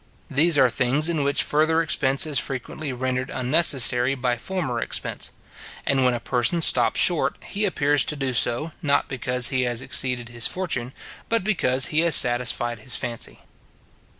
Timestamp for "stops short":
6.63-7.35